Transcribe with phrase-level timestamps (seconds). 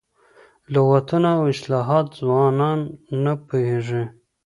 [0.73, 2.79] لغتونه او اصطلاحات ځوانان
[3.23, 4.03] نه پوهېږي.